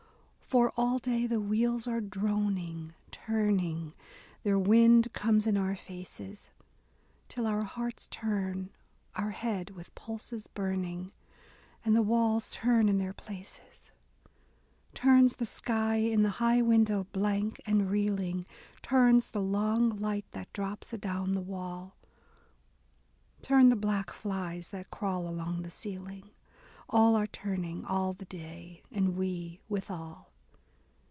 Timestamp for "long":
19.41-20.01